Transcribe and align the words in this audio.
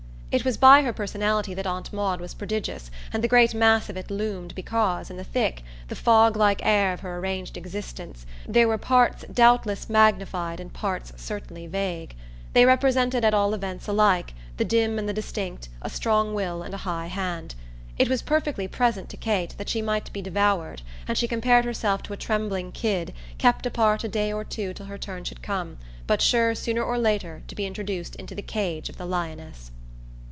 It 0.33 0.45
was 0.45 0.55
by 0.55 0.83
her 0.83 0.93
personality 0.93 1.53
that 1.55 1.67
Aunt 1.67 1.91
Maud 1.91 2.21
was 2.21 2.33
prodigious, 2.35 2.89
and 3.11 3.21
the 3.21 3.27
great 3.27 3.53
mass 3.53 3.89
of 3.89 3.97
it 3.97 4.09
loomed 4.09 4.55
because, 4.55 5.09
in 5.09 5.17
the 5.17 5.25
thick, 5.25 5.61
the 5.89 5.93
foglike 5.95 6.65
air 6.65 6.93
of 6.93 7.01
her 7.01 7.17
arranged 7.19 7.57
existence, 7.57 8.25
there 8.47 8.69
were 8.69 8.77
parts 8.77 9.25
doubtless 9.33 9.89
magnified 9.89 10.61
and 10.61 10.71
parts 10.71 11.11
certainly 11.17 11.67
vague. 11.67 12.15
They 12.53 12.63
represented 12.65 13.25
at 13.25 13.33
all 13.33 13.53
events 13.53 13.89
alike, 13.89 14.33
the 14.55 14.63
dim 14.63 14.97
and 14.97 15.09
the 15.09 15.11
distinct, 15.11 15.67
a 15.81 15.89
strong 15.89 16.33
will 16.33 16.63
and 16.63 16.73
a 16.73 16.77
high 16.87 17.07
hand. 17.07 17.53
It 17.97 18.07
was 18.07 18.21
perfectly 18.21 18.69
present 18.69 19.09
to 19.09 19.17
Kate 19.17 19.53
that 19.57 19.67
she 19.67 19.81
might 19.81 20.13
be 20.13 20.21
devoured, 20.21 20.81
and 21.09 21.17
she 21.17 21.27
compared 21.27 21.65
herself 21.65 22.03
to 22.03 22.13
a 22.13 22.17
trembling 22.17 22.71
kid, 22.71 23.11
kept 23.37 23.65
apart 23.65 24.05
a 24.05 24.07
day 24.07 24.31
or 24.31 24.45
two 24.45 24.73
till 24.73 24.85
her 24.85 24.97
turn 24.97 25.25
should 25.25 25.41
come, 25.43 25.77
but 26.07 26.21
sure 26.21 26.55
sooner 26.55 26.81
or 26.83 26.97
later 26.97 27.41
to 27.49 27.53
be 27.53 27.65
introduced 27.65 28.15
into 28.15 28.33
the 28.33 28.41
cage 28.41 28.87
of 28.87 28.95
the 28.95 29.05
lioness. 29.05 29.71